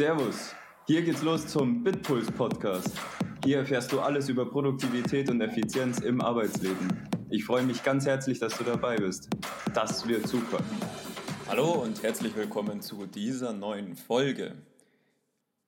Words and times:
Servus, 0.00 0.54
hier 0.86 1.02
geht's 1.02 1.20
los 1.20 1.46
zum 1.46 1.84
Bitpuls 1.84 2.30
Podcast. 2.32 2.88
Hier 3.44 3.58
erfährst 3.58 3.92
du 3.92 4.00
alles 4.00 4.30
über 4.30 4.50
Produktivität 4.50 5.28
und 5.28 5.42
Effizienz 5.42 5.98
im 5.98 6.22
Arbeitsleben. 6.22 7.06
Ich 7.28 7.44
freue 7.44 7.64
mich 7.64 7.82
ganz 7.82 8.06
herzlich, 8.06 8.38
dass 8.38 8.56
du 8.56 8.64
dabei 8.64 8.96
bist. 8.96 9.28
Das 9.74 10.08
wird 10.08 10.26
super. 10.26 10.64
Hallo 11.48 11.82
und 11.82 12.02
herzlich 12.02 12.34
willkommen 12.34 12.80
zu 12.80 13.04
dieser 13.04 13.52
neuen 13.52 13.94
Folge. 13.94 14.54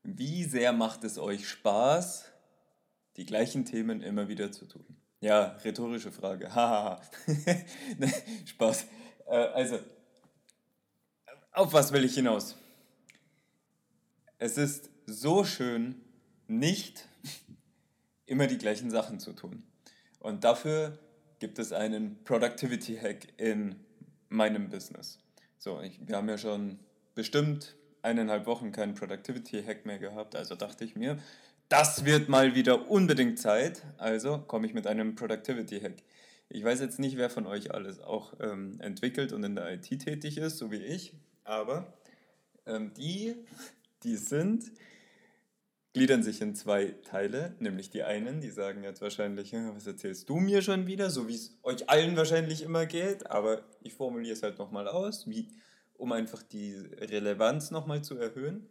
Wie 0.02 0.44
sehr 0.44 0.72
macht 0.72 1.04
es 1.04 1.18
euch 1.18 1.46
Spaß, 1.46 2.32
die 3.18 3.26
gleichen 3.26 3.66
Themen 3.66 4.00
immer 4.00 4.28
wieder 4.28 4.50
zu 4.50 4.64
tun? 4.64 4.86
Ja, 5.20 5.58
rhetorische 5.62 6.10
Frage. 6.10 6.48
Spaß. 8.46 8.86
Äh, 9.26 9.36
also, 9.36 9.78
auf 11.52 11.74
was 11.74 11.92
will 11.92 12.06
ich 12.06 12.14
hinaus? 12.14 12.56
Es 14.44 14.58
ist 14.58 14.90
so 15.06 15.44
schön, 15.44 16.00
nicht 16.48 17.06
immer 18.26 18.48
die 18.48 18.58
gleichen 18.58 18.90
Sachen 18.90 19.20
zu 19.20 19.34
tun. 19.34 19.62
Und 20.18 20.42
dafür 20.42 20.98
gibt 21.38 21.60
es 21.60 21.72
einen 21.72 22.24
Productivity 22.24 22.96
Hack 22.96 23.28
in 23.36 23.76
meinem 24.30 24.68
Business. 24.68 25.20
So, 25.58 25.80
ich, 25.80 26.00
wir 26.08 26.16
haben 26.16 26.28
ja 26.28 26.38
schon 26.38 26.80
bestimmt 27.14 27.76
eineinhalb 28.02 28.46
Wochen 28.46 28.72
keinen 28.72 28.96
Productivity 28.96 29.62
Hack 29.62 29.86
mehr 29.86 30.00
gehabt, 30.00 30.34
also 30.34 30.56
dachte 30.56 30.84
ich 30.84 30.96
mir, 30.96 31.18
das 31.68 32.04
wird 32.04 32.28
mal 32.28 32.56
wieder 32.56 32.90
unbedingt 32.90 33.38
Zeit. 33.38 33.84
Also 33.96 34.38
komme 34.38 34.66
ich 34.66 34.74
mit 34.74 34.88
einem 34.88 35.14
Productivity 35.14 35.78
Hack. 35.78 36.02
Ich 36.48 36.64
weiß 36.64 36.80
jetzt 36.80 36.98
nicht, 36.98 37.16
wer 37.16 37.30
von 37.30 37.46
euch 37.46 37.72
alles 37.72 38.00
auch 38.00 38.32
ähm, 38.40 38.80
entwickelt 38.80 39.32
und 39.32 39.44
in 39.44 39.54
der 39.54 39.72
IT 39.72 39.86
tätig 40.00 40.36
ist, 40.36 40.58
so 40.58 40.72
wie 40.72 40.82
ich, 40.82 41.14
aber 41.44 41.96
ähm, 42.66 42.92
die, 42.94 43.36
die 44.04 44.16
sind, 44.16 44.72
gliedern 45.92 46.22
sich 46.22 46.40
in 46.40 46.54
zwei 46.54 46.86
Teile, 47.04 47.54
nämlich 47.58 47.90
die 47.90 48.02
einen, 48.02 48.40
die 48.40 48.50
sagen 48.50 48.82
jetzt 48.82 49.02
wahrscheinlich, 49.02 49.52
was 49.52 49.86
erzählst 49.86 50.28
du 50.28 50.36
mir 50.36 50.62
schon 50.62 50.86
wieder, 50.86 51.10
so 51.10 51.28
wie 51.28 51.34
es 51.34 51.58
euch 51.62 51.88
allen 51.90 52.16
wahrscheinlich 52.16 52.62
immer 52.62 52.86
geht, 52.86 53.30
aber 53.30 53.62
ich 53.82 53.94
formuliere 53.94 54.32
es 54.32 54.42
halt 54.42 54.58
nochmal 54.58 54.88
aus, 54.88 55.28
wie, 55.28 55.48
um 55.94 56.12
einfach 56.12 56.42
die 56.42 56.74
Relevanz 56.74 57.70
nochmal 57.70 58.02
zu 58.02 58.16
erhöhen. 58.16 58.66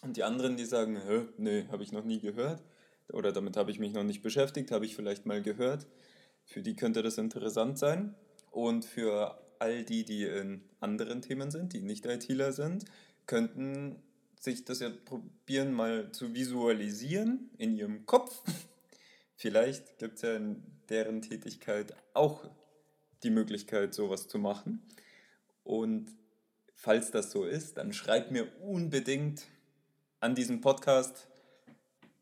Und 0.00 0.16
die 0.16 0.22
anderen, 0.22 0.56
die 0.56 0.64
sagen, 0.64 1.00
nee, 1.38 1.66
habe 1.72 1.82
ich 1.82 1.90
noch 1.90 2.04
nie 2.04 2.20
gehört 2.20 2.62
oder 3.12 3.32
damit 3.32 3.56
habe 3.56 3.70
ich 3.70 3.80
mich 3.80 3.92
noch 3.92 4.04
nicht 4.04 4.22
beschäftigt, 4.22 4.70
habe 4.70 4.86
ich 4.86 4.94
vielleicht 4.94 5.26
mal 5.26 5.42
gehört. 5.42 5.86
Für 6.44 6.62
die 6.62 6.76
könnte 6.76 7.02
das 7.02 7.18
interessant 7.18 7.78
sein. 7.78 8.14
Und 8.50 8.84
für 8.84 9.38
all 9.58 9.82
die, 9.82 10.04
die 10.04 10.24
in 10.24 10.62
anderen 10.80 11.20
Themen 11.20 11.50
sind, 11.50 11.72
die 11.72 11.80
nicht 11.80 12.06
ITler 12.06 12.52
sind, 12.52 12.84
könnten 13.26 13.96
sich 14.42 14.64
das 14.64 14.80
ja 14.80 14.90
probieren, 14.90 15.72
mal 15.72 16.10
zu 16.12 16.34
visualisieren 16.34 17.50
in 17.58 17.76
ihrem 17.76 18.06
Kopf. 18.06 18.42
Vielleicht 19.36 19.98
gibt 19.98 20.16
es 20.16 20.22
ja 20.22 20.36
in 20.36 20.62
deren 20.88 21.22
Tätigkeit 21.22 21.94
auch 22.14 22.48
die 23.22 23.30
Möglichkeit, 23.30 23.94
sowas 23.94 24.28
zu 24.28 24.38
machen. 24.38 24.82
Und 25.64 26.10
falls 26.74 27.10
das 27.10 27.30
so 27.30 27.44
ist, 27.44 27.76
dann 27.76 27.92
schreib 27.92 28.30
mir 28.30 28.46
unbedingt 28.60 29.46
an 30.20 30.34
diesem 30.34 30.60
Podcast, 30.60 31.28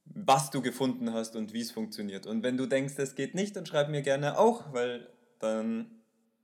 was 0.05 0.51
du 0.51 0.63
gefunden 0.63 1.13
hast 1.13 1.37
und 1.37 1.53
wie 1.53 1.61
es 1.61 1.71
funktioniert. 1.71 2.27
Und 2.27 2.43
wenn 2.43 2.57
du 2.57 2.67
denkst, 2.67 2.95
es 2.99 3.15
geht 3.15 3.35
nicht, 3.35 3.57
dann 3.57 3.67
schreib 3.67 3.89
mir 3.89 4.03
gerne 4.03 4.39
auch, 4.39 4.73
weil 4.73 5.09
dann 5.39 5.91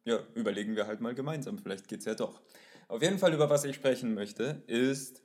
ja, 0.04 0.18
überlegen 0.34 0.76
wir 0.76 0.86
halt 0.86 1.00
mal 1.00 1.14
gemeinsam. 1.14 1.58
Vielleicht 1.58 1.88
geht 1.88 2.00
es 2.00 2.06
ja 2.06 2.14
doch. 2.14 2.40
Auf 2.88 3.02
jeden 3.02 3.18
Fall, 3.18 3.32
über 3.32 3.48
was 3.48 3.64
ich 3.64 3.76
sprechen 3.76 4.14
möchte, 4.14 4.62
ist 4.66 5.22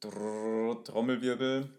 Trommelwirbel 0.00 1.70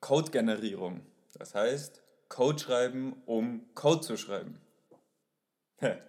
Code-Generierung. 0.00 1.00
Das 1.32 1.54
heißt, 1.54 2.02
Code 2.28 2.58
schreiben, 2.58 3.22
um 3.26 3.64
Code 3.74 4.00
zu 4.00 4.16
schreiben. 4.16 4.60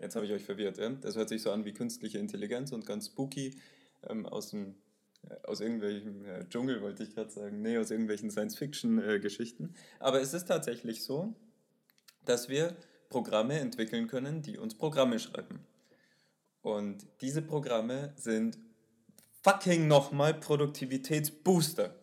Jetzt 0.01 0.15
habe 0.15 0.25
ich 0.25 0.31
euch 0.31 0.43
verwirrt. 0.43 0.77
Ja? 0.77 0.89
Das 0.89 1.15
hört 1.15 1.29
sich 1.29 1.41
so 1.41 1.51
an 1.51 1.65
wie 1.65 1.73
künstliche 1.73 2.17
Intelligenz 2.19 2.71
und 2.71 2.85
ganz 2.85 3.07
spooky 3.07 3.59
ähm, 4.07 4.25
aus 4.25 4.51
dem 4.51 4.75
aus 5.43 5.59
irgendwelchem 5.59 6.25
äh, 6.25 6.47
Dschungel, 6.49 6.81
wollte 6.81 7.03
ich 7.03 7.13
gerade 7.13 7.31
sagen. 7.31 7.61
Nee, 7.61 7.77
aus 7.77 7.91
irgendwelchen 7.91 8.29
Science-Fiction-Geschichten. 8.29 9.73
Äh, 9.73 10.03
Aber 10.03 10.21
es 10.21 10.33
ist 10.33 10.45
tatsächlich 10.45 11.03
so, 11.03 11.33
dass 12.25 12.49
wir 12.49 12.75
Programme 13.09 13.59
entwickeln 13.59 14.07
können, 14.07 14.41
die 14.41 14.57
uns 14.57 14.75
Programme 14.75 15.19
schreiben. 15.19 15.65
Und 16.61 17.05
diese 17.21 17.41
Programme 17.41 18.13
sind 18.17 18.57
fucking 19.45 19.87
nochmal 19.87 20.33
Produktivitätsbooster. 20.33 21.93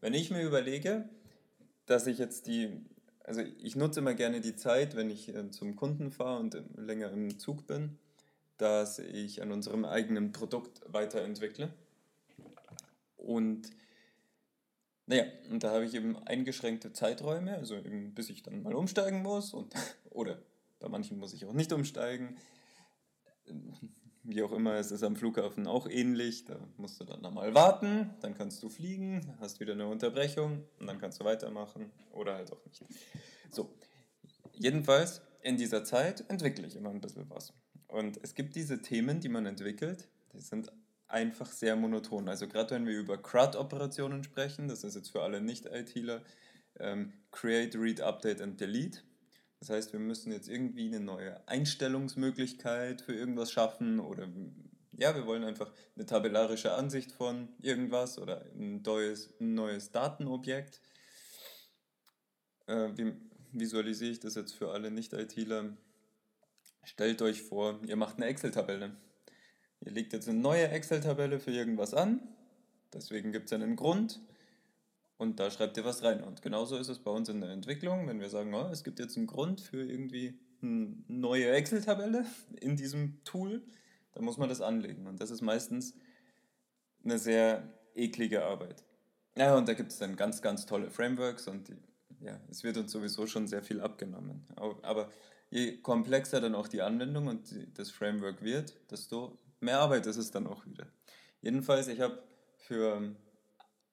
Wenn 0.00 0.14
ich 0.14 0.30
mir 0.30 0.42
überlege, 0.44 1.08
dass 1.86 2.06
ich 2.06 2.18
jetzt 2.18 2.46
die, 2.46 2.70
also 3.24 3.40
ich 3.40 3.74
nutze 3.74 3.98
immer 3.98 4.14
gerne 4.14 4.40
die 4.40 4.54
Zeit, 4.54 4.94
wenn 4.94 5.10
ich 5.10 5.34
äh, 5.34 5.50
zum 5.50 5.74
Kunden 5.74 6.12
fahre 6.12 6.38
und 6.38 6.56
länger 6.76 7.10
im 7.10 7.36
Zug 7.40 7.66
bin, 7.66 7.98
dass 8.58 9.00
ich 9.00 9.42
an 9.42 9.50
unserem 9.50 9.84
eigenen 9.84 10.30
Produkt 10.30 10.82
weiterentwickle. 10.86 11.74
Und 13.16 13.70
naja, 15.06 15.24
und 15.50 15.64
da 15.64 15.72
habe 15.72 15.86
ich 15.86 15.94
eben 15.94 16.16
eingeschränkte 16.28 16.92
Zeiträume, 16.92 17.56
also 17.56 17.74
eben 17.74 18.14
bis 18.14 18.30
ich 18.30 18.44
dann 18.44 18.62
mal 18.62 18.74
umsteigen 18.74 19.20
muss 19.20 19.52
und 19.52 19.74
oder 20.10 20.38
bei 20.78 20.88
manchen 20.88 21.18
muss 21.18 21.34
ich 21.34 21.44
auch 21.44 21.54
nicht 21.54 21.72
umsteigen. 21.72 22.36
Wie 24.26 24.42
auch 24.42 24.52
immer, 24.52 24.74
es 24.76 24.90
ist 24.90 25.02
am 25.02 25.16
Flughafen 25.16 25.66
auch 25.66 25.86
ähnlich. 25.86 26.46
Da 26.46 26.56
musst 26.78 26.98
du 26.98 27.04
dann 27.04 27.20
nochmal 27.20 27.54
warten, 27.54 28.10
dann 28.22 28.34
kannst 28.34 28.62
du 28.62 28.70
fliegen, 28.70 29.34
hast 29.38 29.60
wieder 29.60 29.74
eine 29.74 29.86
Unterbrechung 29.86 30.64
und 30.80 30.86
dann 30.86 30.98
kannst 30.98 31.20
du 31.20 31.24
weitermachen 31.24 31.90
oder 32.12 32.34
halt 32.34 32.50
auch 32.50 32.64
nicht. 32.64 32.82
So, 33.50 33.70
jedenfalls 34.54 35.20
in 35.42 35.58
dieser 35.58 35.84
Zeit 35.84 36.24
entwickle 36.28 36.66
ich 36.66 36.74
immer 36.74 36.88
ein 36.88 37.02
bisschen 37.02 37.28
was. 37.28 37.52
Und 37.86 38.18
es 38.22 38.34
gibt 38.34 38.56
diese 38.56 38.80
Themen, 38.80 39.20
die 39.20 39.28
man 39.28 39.44
entwickelt, 39.44 40.08
die 40.32 40.40
sind 40.40 40.72
einfach 41.06 41.52
sehr 41.52 41.76
monoton. 41.76 42.28
Also 42.28 42.48
gerade 42.48 42.74
wenn 42.74 42.86
wir 42.86 42.98
über 42.98 43.18
CRUD-Operationen 43.18 44.24
sprechen, 44.24 44.68
das 44.68 44.84
ist 44.84 44.96
jetzt 44.96 45.10
für 45.10 45.22
alle 45.22 45.40
Nicht-ITler, 45.42 46.22
ähm, 46.80 47.12
Create, 47.30 47.76
Read, 47.76 48.00
Update 48.00 48.40
and 48.40 48.60
Delete. 48.60 49.00
Das 49.60 49.70
heißt, 49.70 49.92
wir 49.92 50.00
müssen 50.00 50.32
jetzt 50.32 50.48
irgendwie 50.48 50.86
eine 50.86 51.00
neue 51.00 51.46
Einstellungsmöglichkeit 51.48 53.00
für 53.00 53.14
irgendwas 53.14 53.50
schaffen 53.50 54.00
oder 54.00 54.28
ja, 54.96 55.14
wir 55.14 55.26
wollen 55.26 55.44
einfach 55.44 55.72
eine 55.96 56.06
tabellarische 56.06 56.74
Ansicht 56.74 57.12
von 57.12 57.48
irgendwas 57.60 58.18
oder 58.18 58.44
ein 58.54 58.82
neues, 58.82 59.34
ein 59.40 59.54
neues 59.54 59.90
Datenobjekt. 59.90 60.80
Äh, 62.66 62.90
wie 62.96 63.14
visualisiere 63.52 64.12
ich 64.12 64.20
das 64.20 64.34
jetzt 64.34 64.52
für 64.52 64.70
alle 64.70 64.90
Nicht-ITler? 64.90 65.76
Stellt 66.84 67.22
euch 67.22 67.42
vor, 67.42 67.80
ihr 67.86 67.96
macht 67.96 68.16
eine 68.16 68.26
Excel-Tabelle. 68.26 68.96
Ihr 69.80 69.92
legt 69.92 70.12
jetzt 70.12 70.28
eine 70.28 70.38
neue 70.38 70.68
Excel-Tabelle 70.68 71.40
für 71.40 71.50
irgendwas 71.50 71.94
an, 71.94 72.20
deswegen 72.92 73.32
gibt 73.32 73.46
es 73.46 73.52
einen 73.52 73.76
Grund 73.76 74.20
und 75.16 75.38
da 75.38 75.50
schreibt 75.50 75.76
ihr 75.76 75.84
was 75.84 76.02
rein. 76.02 76.22
Und 76.22 76.42
genauso 76.42 76.76
ist 76.76 76.88
es 76.88 76.98
bei 76.98 77.10
uns 77.10 77.28
in 77.28 77.40
der 77.40 77.50
Entwicklung, 77.50 78.08
wenn 78.08 78.20
wir 78.20 78.28
sagen, 78.28 78.52
oh, 78.54 78.68
es 78.70 78.84
gibt 78.84 78.98
jetzt 78.98 79.16
einen 79.16 79.26
Grund 79.26 79.60
für 79.60 79.84
irgendwie 79.84 80.38
eine 80.62 80.96
neue 81.08 81.50
Excel-Tabelle 81.50 82.24
in 82.60 82.76
diesem 82.76 83.22
Tool, 83.24 83.62
dann 84.12 84.24
muss 84.24 84.38
man 84.38 84.48
das 84.48 84.60
anlegen. 84.60 85.06
Und 85.06 85.20
das 85.20 85.30
ist 85.30 85.42
meistens 85.42 85.94
eine 87.04 87.18
sehr 87.18 87.68
eklige 87.94 88.44
Arbeit. 88.44 88.84
Ja, 89.36 89.56
und 89.56 89.68
da 89.68 89.74
gibt 89.74 89.92
es 89.92 89.98
dann 89.98 90.16
ganz, 90.16 90.42
ganz 90.42 90.66
tolle 90.66 90.90
Frameworks 90.90 91.48
und 91.48 91.68
die, 91.68 91.76
ja, 92.20 92.40
es 92.50 92.62
wird 92.62 92.76
uns 92.76 92.92
sowieso 92.92 93.26
schon 93.26 93.46
sehr 93.46 93.62
viel 93.62 93.80
abgenommen. 93.80 94.46
Aber 94.56 95.10
je 95.50 95.80
komplexer 95.80 96.40
dann 96.40 96.54
auch 96.54 96.68
die 96.68 96.82
Anwendung 96.82 97.26
und 97.26 97.54
das 97.76 97.90
Framework 97.90 98.42
wird, 98.42 98.74
desto 98.90 99.36
mehr 99.60 99.80
Arbeit 99.80 100.06
ist 100.06 100.16
es 100.16 100.30
dann 100.30 100.46
auch 100.46 100.64
wieder. 100.66 100.86
Jedenfalls, 101.40 101.88
ich 101.88 102.00
habe 102.00 102.22
für 102.56 103.14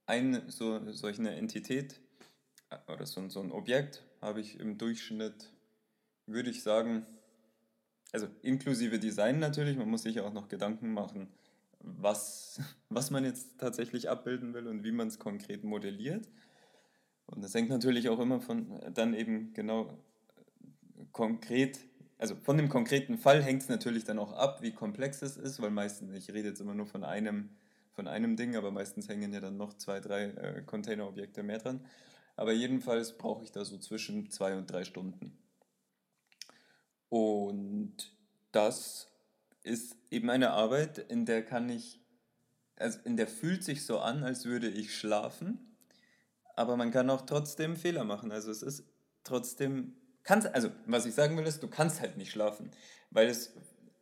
eine 0.05 0.49
so, 0.51 0.91
solch 0.91 1.19
eine 1.19 1.35
Entität 1.35 1.99
äh, 2.69 2.91
oder 2.91 3.05
so, 3.05 3.27
so 3.29 3.41
ein 3.41 3.51
Objekt 3.51 4.03
habe 4.21 4.41
ich 4.41 4.59
im 4.59 4.77
Durchschnitt, 4.77 5.51
würde 6.25 6.49
ich 6.49 6.63
sagen, 6.63 7.05
also 8.11 8.27
inklusive 8.41 8.99
Design 8.99 9.39
natürlich, 9.39 9.77
man 9.77 9.89
muss 9.89 10.03
sich 10.03 10.19
auch 10.19 10.33
noch 10.33 10.49
Gedanken 10.49 10.93
machen, 10.93 11.27
was, 11.79 12.59
was 12.89 13.11
man 13.11 13.23
jetzt 13.23 13.57
tatsächlich 13.57 14.09
abbilden 14.09 14.53
will 14.53 14.67
und 14.67 14.83
wie 14.83 14.91
man 14.91 15.07
es 15.07 15.19
konkret 15.19 15.63
modelliert. 15.63 16.27
Und 17.25 17.43
das 17.43 17.53
hängt 17.53 17.69
natürlich 17.69 18.09
auch 18.09 18.19
immer 18.19 18.41
von 18.41 18.79
dann 18.93 19.13
eben 19.13 19.53
genau 19.53 19.97
konkret, 21.11 21.79
also 22.17 22.35
von 22.35 22.57
dem 22.57 22.69
konkreten 22.69 23.17
Fall 23.17 23.41
hängt 23.41 23.63
es 23.63 23.69
natürlich 23.69 24.03
dann 24.03 24.19
auch 24.19 24.33
ab, 24.33 24.61
wie 24.61 24.73
komplex 24.73 25.21
es 25.21 25.37
ist, 25.37 25.61
weil 25.61 25.71
meistens, 25.71 26.13
ich 26.13 26.33
rede 26.33 26.49
jetzt 26.49 26.61
immer 26.61 26.75
nur 26.75 26.85
von 26.85 27.03
einem 27.03 27.49
von 28.01 28.07
einem 28.07 28.35
Ding, 28.35 28.55
aber 28.55 28.71
meistens 28.71 29.07
hängen 29.09 29.31
ja 29.31 29.39
dann 29.39 29.57
noch 29.57 29.73
zwei, 29.77 29.99
drei 29.99 30.23
äh, 30.31 30.63
Containerobjekte 30.63 31.43
mehr 31.43 31.59
dran. 31.59 31.85
Aber 32.35 32.51
jedenfalls 32.51 33.15
brauche 33.15 33.43
ich 33.43 33.51
da 33.51 33.63
so 33.63 33.77
zwischen 33.77 34.31
zwei 34.31 34.57
und 34.57 34.71
drei 34.71 34.85
Stunden. 34.85 35.37
Und 37.09 38.11
das 38.51 39.11
ist 39.61 39.97
eben 40.09 40.31
eine 40.31 40.49
Arbeit, 40.49 40.97
in 40.97 41.27
der 41.27 41.45
kann 41.45 41.69
ich 41.69 41.99
also 42.81 42.97
in 43.03 43.17
der 43.17 43.27
fühlt 43.27 43.63
sich 43.63 43.85
so 43.85 43.99
an, 43.99 44.23
als 44.23 44.45
würde 44.45 44.67
ich 44.67 44.97
schlafen, 44.97 45.77
aber 46.55 46.75
man 46.77 46.89
kann 46.89 47.11
auch 47.11 47.21
trotzdem 47.21 47.75
Fehler 47.75 48.03
machen. 48.03 48.31
Also 48.31 48.49
es 48.49 48.63
ist 48.63 48.83
trotzdem, 49.23 49.93
kannst, 50.23 50.47
also 50.47 50.71
was 50.87 51.05
ich 51.05 51.13
sagen 51.13 51.37
will 51.37 51.45
ist, 51.45 51.61
du 51.61 51.67
kannst 51.67 52.01
halt 52.01 52.17
nicht 52.17 52.31
schlafen, 52.31 52.71
weil 53.11 53.27
es, 53.27 53.53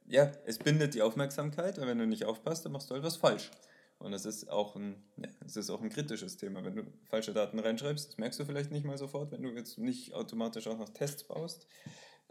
ja, 0.07 0.31
es 0.46 0.57
bindet 0.57 0.94
die 0.94 1.01
Aufmerksamkeit 1.01 1.78
und 1.78 1.88
wenn 1.88 2.00
du 2.00 2.07
nicht 2.07 2.24
aufpasst, 2.24 2.63
dann 2.63 2.72
machst 2.72 2.90
du 2.90 2.94
halt 2.94 3.04
was 3.04 3.18
falsch. 3.18 3.51
Und 4.00 4.12
das 4.12 4.25
ist 4.25 4.50
auch 4.50 4.75
ein, 4.75 5.04
das 5.42 5.57
ist 5.57 5.69
auch 5.69 5.81
ein 5.81 5.90
kritisches 5.90 6.38
Thema. 6.38 6.63
Wenn 6.63 6.75
du 6.75 6.84
falsche 7.10 7.34
Daten 7.34 7.60
reinschreibst, 7.60 8.07
das 8.07 8.18
merkst 8.18 8.40
du 8.40 8.46
vielleicht 8.46 8.72
nicht 8.72 8.86
mal 8.86 8.98
sofort, 8.98 9.31
wenn 9.31 9.44
du 9.44 9.50
jetzt 9.50 9.78
nicht 9.78 10.13
automatisch 10.13 10.68
auch 10.68 10.78
noch 10.78 10.90
Tests 10.90 11.24
baust, 11.25 11.68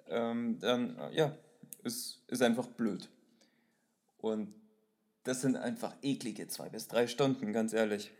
ähm, 0.08 0.58
dann 0.60 0.98
ja, 1.12 1.36
ist, 1.84 2.22
ist 2.26 2.42
einfach 2.42 2.66
blöd. 2.66 3.10
Und 4.16 4.54
das 5.24 5.42
sind 5.42 5.56
einfach 5.56 5.94
eklige 6.02 6.48
zwei 6.48 6.70
bis 6.70 6.88
drei 6.88 7.06
Stunden, 7.06 7.52
ganz 7.52 7.74
ehrlich. 7.74 8.10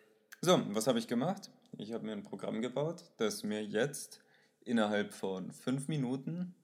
So, 0.43 0.61
was 0.75 0.87
habe 0.87 0.99
ich 0.99 1.09
gemacht? 1.09 1.51
Ich 1.79 1.93
habe 1.93 2.05
mir 2.05 2.13
ein 2.13 2.23
Programm 2.23 2.61
gebaut, 2.61 3.05
das 3.17 3.43
mir 3.45 3.65
jetzt 3.65 4.21
innerhalb 4.65 5.15
von 5.15 5.51
fünf 5.53 5.89
Minuten, 5.89 6.55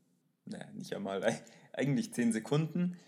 naja, 0.44 0.70
nicht 0.74 0.94
einmal, 0.94 1.24
eigentlich 1.72 2.12
zehn 2.12 2.32
Sekunden, 2.32 2.98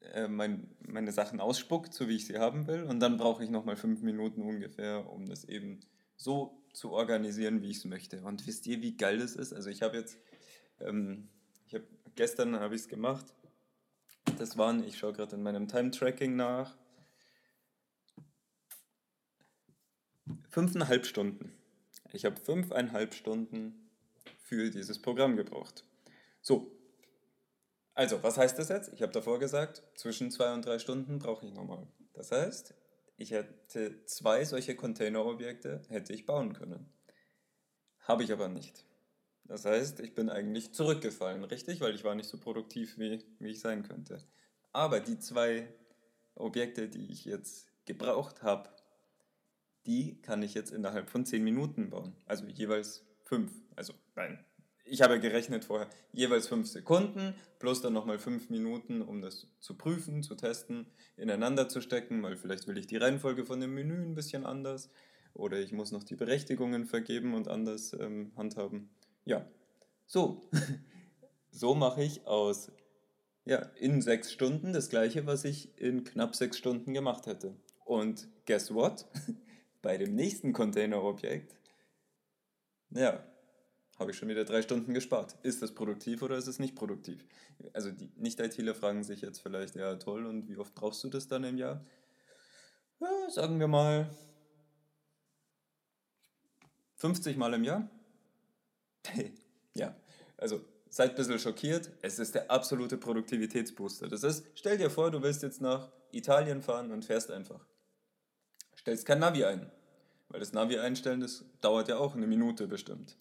äh, 0.00 0.28
mein, 0.28 0.68
meine 0.80 1.12
Sachen 1.12 1.40
ausspuckt, 1.40 1.94
so 1.94 2.08
wie 2.08 2.16
ich 2.16 2.26
sie 2.26 2.38
haben 2.38 2.66
will. 2.66 2.84
Und 2.84 3.00
dann 3.00 3.16
brauche 3.16 3.44
ich 3.44 3.50
nochmal 3.50 3.76
fünf 3.76 4.02
Minuten 4.02 4.42
ungefähr, 4.42 5.10
um 5.10 5.26
das 5.26 5.44
eben 5.44 5.80
so 6.16 6.62
zu 6.72 6.92
organisieren, 6.92 7.62
wie 7.62 7.70
ich 7.70 7.78
es 7.78 7.84
möchte. 7.84 8.22
Und 8.22 8.46
wisst 8.46 8.66
ihr, 8.66 8.82
wie 8.82 8.96
geil 8.96 9.18
das 9.18 9.34
ist? 9.36 9.52
Also 9.52 9.70
ich 9.70 9.82
habe 9.82 9.96
jetzt, 9.96 10.18
ähm, 10.80 11.28
ich 11.66 11.74
habe 11.74 11.84
gestern 12.14 12.58
habe 12.58 12.74
ich 12.74 12.82
es 12.82 12.88
gemacht 12.88 13.26
das 14.38 14.56
waren, 14.56 14.84
ich 14.84 14.98
schaue 14.98 15.12
gerade 15.12 15.36
in 15.36 15.42
meinem 15.42 15.68
Time-Tracking 15.68 16.36
nach, 16.36 16.76
fünfeinhalb 20.48 21.06
Stunden. 21.06 21.52
Ich 22.12 22.24
habe 22.24 22.36
fünfeinhalb 22.36 23.14
Stunden 23.14 23.90
für 24.38 24.70
dieses 24.70 25.00
Programm 25.00 25.36
gebraucht. 25.36 25.84
So, 26.40 26.70
also 27.98 28.22
was 28.22 28.38
heißt 28.38 28.56
das 28.56 28.68
jetzt? 28.68 28.92
Ich 28.92 29.02
habe 29.02 29.10
davor 29.10 29.40
gesagt, 29.40 29.82
zwischen 29.96 30.30
zwei 30.30 30.54
und 30.54 30.64
drei 30.64 30.78
Stunden 30.78 31.18
brauche 31.18 31.44
ich 31.44 31.52
nochmal. 31.52 31.84
Das 32.12 32.30
heißt, 32.30 32.72
ich 33.16 33.32
hätte 33.32 34.04
zwei 34.04 34.44
solche 34.44 34.76
Container-Objekte 34.76 35.82
hätte 35.88 36.12
ich 36.12 36.24
bauen 36.24 36.52
können. 36.52 36.88
Habe 38.02 38.22
ich 38.22 38.32
aber 38.32 38.46
nicht. 38.48 38.84
Das 39.46 39.64
heißt, 39.64 39.98
ich 39.98 40.14
bin 40.14 40.30
eigentlich 40.30 40.72
zurückgefallen, 40.74 41.42
richtig? 41.42 41.80
Weil 41.80 41.96
ich 41.96 42.04
war 42.04 42.14
nicht 42.14 42.28
so 42.28 42.38
produktiv, 42.38 42.98
wie, 42.98 43.24
wie 43.40 43.50
ich 43.50 43.58
sein 43.58 43.82
könnte. 43.82 44.24
Aber 44.70 45.00
die 45.00 45.18
zwei 45.18 45.66
Objekte, 46.36 46.88
die 46.88 47.10
ich 47.10 47.24
jetzt 47.24 47.66
gebraucht 47.84 48.44
habe, 48.44 48.70
die 49.86 50.22
kann 50.22 50.44
ich 50.44 50.54
jetzt 50.54 50.70
innerhalb 50.70 51.10
von 51.10 51.26
10 51.26 51.42
Minuten 51.42 51.90
bauen. 51.90 52.14
Also 52.26 52.46
jeweils 52.46 53.04
5. 53.24 53.50
Also 53.74 53.92
nein, 54.14 54.44
ich 54.90 55.02
habe 55.02 55.20
gerechnet 55.20 55.64
vorher 55.64 55.88
jeweils 56.12 56.48
5 56.48 56.66
Sekunden 56.68 57.34
plus 57.58 57.80
dann 57.80 57.92
nochmal 57.92 58.18
5 58.18 58.50
Minuten, 58.50 59.02
um 59.02 59.20
das 59.20 59.46
zu 59.60 59.74
prüfen, 59.76 60.22
zu 60.22 60.34
testen, 60.34 60.86
ineinander 61.16 61.68
zu 61.68 61.80
stecken, 61.80 62.22
weil 62.22 62.36
vielleicht 62.36 62.66
will 62.66 62.78
ich 62.78 62.86
die 62.86 62.96
Reihenfolge 62.96 63.44
von 63.44 63.60
dem 63.60 63.74
Menü 63.74 64.02
ein 64.02 64.14
bisschen 64.14 64.46
anders 64.46 64.90
oder 65.34 65.58
ich 65.58 65.72
muss 65.72 65.92
noch 65.92 66.04
die 66.04 66.16
Berechtigungen 66.16 66.86
vergeben 66.86 67.34
und 67.34 67.48
anders 67.48 67.92
ähm, 67.98 68.32
handhaben. 68.36 68.90
Ja, 69.24 69.46
so. 70.06 70.48
so 71.50 71.74
mache 71.74 72.02
ich 72.02 72.26
aus 72.26 72.72
ja, 73.44 73.58
in 73.78 74.02
sechs 74.02 74.32
Stunden 74.32 74.72
das 74.72 74.90
gleiche, 74.90 75.26
was 75.26 75.44
ich 75.44 75.78
in 75.78 76.04
knapp 76.04 76.36
sechs 76.36 76.58
Stunden 76.58 76.92
gemacht 76.92 77.26
hätte. 77.26 77.56
Und 77.84 78.28
guess 78.46 78.74
what? 78.74 79.06
Bei 79.82 79.96
dem 79.96 80.14
nächsten 80.14 80.52
Containerobjekt, 80.52 81.56
ja, 82.90 83.24
habe 83.98 84.12
ich 84.12 84.16
schon 84.16 84.28
wieder 84.28 84.44
drei 84.44 84.62
Stunden 84.62 84.94
gespart. 84.94 85.36
Ist 85.42 85.60
das 85.60 85.74
produktiv 85.74 86.22
oder 86.22 86.36
ist 86.36 86.46
es 86.46 86.58
nicht 86.58 86.76
produktiv? 86.76 87.24
Also 87.72 87.90
die 87.90 88.10
Nicht-ITler 88.16 88.74
fragen 88.74 89.02
sich 89.02 89.20
jetzt 89.20 89.40
vielleicht, 89.40 89.74
ja 89.74 89.96
toll, 89.96 90.26
und 90.26 90.48
wie 90.48 90.56
oft 90.56 90.74
brauchst 90.74 91.02
du 91.02 91.08
das 91.08 91.26
dann 91.26 91.44
im 91.44 91.56
Jahr? 91.56 91.84
Ja, 93.00 93.30
sagen 93.30 93.58
wir 93.58 93.68
mal 93.68 94.08
50 96.96 97.36
Mal 97.36 97.54
im 97.54 97.64
Jahr. 97.64 97.88
ja, 99.74 99.96
also 100.36 100.64
seid 100.90 101.10
ein 101.10 101.16
bisschen 101.16 101.38
schockiert. 101.38 101.90
Es 102.02 102.18
ist 102.18 102.34
der 102.34 102.50
absolute 102.50 102.96
Produktivitätsbooster. 102.96 104.08
Das 104.08 104.22
ist, 104.22 104.46
stell 104.54 104.78
dir 104.78 104.90
vor, 104.90 105.10
du 105.10 105.22
willst 105.22 105.42
jetzt 105.42 105.60
nach 105.60 105.90
Italien 106.12 106.62
fahren 106.62 106.90
und 106.90 107.04
fährst 107.04 107.30
einfach. 107.30 107.64
Stellst 108.76 109.06
kein 109.06 109.18
Navi 109.18 109.44
ein. 109.44 109.70
Weil 110.28 110.40
das 110.40 110.52
Navi 110.52 110.78
einstellen, 110.78 111.20
das 111.20 111.44
dauert 111.60 111.88
ja 111.88 111.98
auch 111.98 112.14
eine 112.14 112.26
Minute 112.26 112.66
bestimmt. 112.66 113.16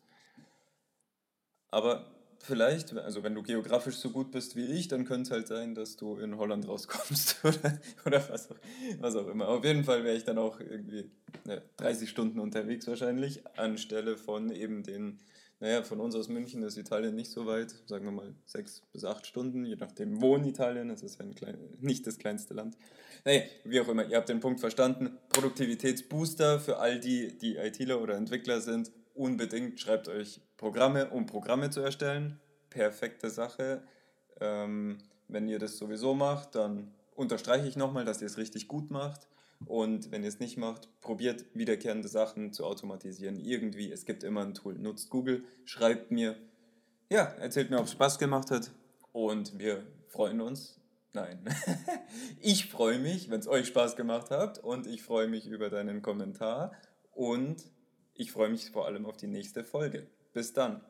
Aber 1.71 2.11
vielleicht, 2.39 2.95
also 2.97 3.23
wenn 3.23 3.35
du 3.35 3.43
geografisch 3.43 3.95
so 3.95 4.09
gut 4.11 4.31
bist 4.31 4.55
wie 4.55 4.65
ich, 4.65 4.87
dann 4.87 5.05
könnte 5.05 5.23
es 5.23 5.31
halt 5.31 5.47
sein, 5.47 5.75
dass 5.75 5.97
du 5.97 6.17
in 6.17 6.37
Holland 6.37 6.67
rauskommst 6.67 7.37
oder, 7.43 7.79
oder 8.05 8.29
was, 8.29 8.51
auch, 8.51 8.57
was 8.99 9.15
auch 9.15 9.27
immer. 9.27 9.47
Auf 9.49 9.63
jeden 9.63 9.83
Fall 9.83 10.03
wäre 10.03 10.15
ich 10.15 10.23
dann 10.23 10.37
auch 10.37 10.59
irgendwie 10.59 11.09
ne, 11.45 11.61
30 11.77 12.09
Stunden 12.09 12.39
unterwegs 12.39 12.87
wahrscheinlich, 12.87 13.41
anstelle 13.57 14.17
von 14.17 14.51
eben 14.51 14.83
den 14.83 15.19
naja, 15.59 15.81
von 15.81 15.99
uns 15.99 16.13
aus 16.13 16.27
München 16.27 16.61
ist 16.61 16.77
Italien 16.77 17.15
nicht 17.15 17.31
so 17.31 17.47
weit, 17.47 17.73
sagen 17.87 18.05
wir 18.05 18.11
mal 18.11 18.35
sechs 18.45 18.83
bis 18.93 19.03
acht 19.03 19.25
Stunden, 19.25 19.65
je 19.65 19.75
nachdem 19.75 20.21
wo 20.21 20.35
in 20.35 20.43
Italien, 20.43 20.91
es 20.91 21.01
ist 21.01 21.19
ein 21.19 21.33
klein, 21.33 21.57
nicht 21.79 22.05
das 22.05 22.19
kleinste 22.19 22.53
Land. 22.53 22.77
Naja, 23.25 23.41
wie 23.63 23.79
auch 23.79 23.87
immer, 23.87 24.07
ihr 24.07 24.17
habt 24.17 24.29
den 24.29 24.39
Punkt 24.39 24.59
verstanden. 24.59 25.17
Produktivitätsbooster 25.29 26.59
für 26.59 26.77
all 26.77 26.99
die, 26.99 27.35
die 27.39 27.55
ITler 27.55 27.99
oder 27.99 28.15
Entwickler 28.15 28.61
sind, 28.61 28.91
unbedingt 29.15 29.79
schreibt 29.79 30.09
euch 30.09 30.41
Programme, 30.57 31.09
um 31.09 31.25
Programme 31.25 31.69
zu 31.69 31.81
erstellen. 31.81 32.39
Perfekte 32.69 33.29
Sache. 33.29 33.83
Ähm, 34.41 34.97
wenn 35.27 35.47
ihr 35.47 35.59
das 35.59 35.77
sowieso 35.77 36.13
macht, 36.13 36.55
dann 36.55 36.91
unterstreiche 37.15 37.67
ich 37.67 37.75
nochmal, 37.75 38.05
dass 38.05 38.21
ihr 38.21 38.27
es 38.27 38.37
richtig 38.37 38.67
gut 38.67 38.91
macht. 38.91 39.27
Und 39.65 40.11
wenn 40.11 40.23
ihr 40.23 40.29
es 40.29 40.39
nicht 40.39 40.57
macht, 40.57 40.87
probiert 41.01 41.45
wiederkehrende 41.53 42.07
Sachen 42.07 42.53
zu 42.53 42.65
automatisieren. 42.65 43.39
Irgendwie, 43.39 43.91
es 43.91 44.05
gibt 44.05 44.23
immer 44.23 44.41
ein 44.41 44.53
Tool. 44.53 44.75
Nutzt 44.75 45.09
Google, 45.09 45.43
schreibt 45.65 46.11
mir, 46.11 46.37
ja, 47.09 47.23
erzählt 47.23 47.69
mir, 47.69 47.79
ob 47.79 47.85
es 47.85 47.93
Spaß 47.93 48.19
gemacht 48.19 48.51
hat. 48.51 48.71
Und 49.13 49.57
wir 49.57 49.83
freuen 50.07 50.41
uns. 50.41 50.79
Nein. 51.13 51.39
ich 52.41 52.67
freue 52.67 52.99
mich, 52.99 53.29
wenn 53.29 53.39
es 53.39 53.47
euch 53.47 53.67
Spaß 53.67 53.95
gemacht 53.95 54.29
hat. 54.29 54.59
Und 54.59 54.85
ich 54.85 55.01
freue 55.01 55.27
mich 55.27 55.47
über 55.47 55.69
deinen 55.69 56.03
Kommentar. 56.03 56.73
Und 57.13 57.63
ich 58.13 58.31
freue 58.31 58.49
mich 58.49 58.69
vor 58.69 58.85
allem 58.85 59.05
auf 59.07 59.17
die 59.17 59.27
nächste 59.27 59.63
Folge. 59.63 60.07
Bis 60.33 60.53
dann. 60.53 60.81